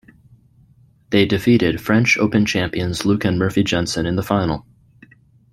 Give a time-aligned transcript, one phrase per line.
[1.11, 4.65] They defeated French Open champions Luke and Murphy Jensen in the final.